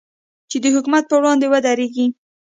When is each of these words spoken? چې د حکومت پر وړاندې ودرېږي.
چې 0.49 0.57
د 0.63 0.65
حکومت 0.75 1.03
پر 1.07 1.17
وړاندې 1.19 1.45
ودرېږي. 1.49 2.05